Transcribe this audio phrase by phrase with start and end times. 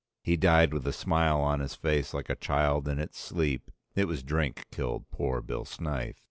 [0.23, 4.05] He died with a smile on his face like a child in its sleep; it
[4.05, 6.15] was drink killed poor Bill Snyth.